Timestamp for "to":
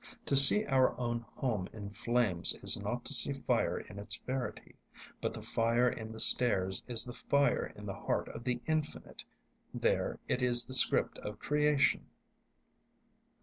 0.25-0.35, 3.05-3.13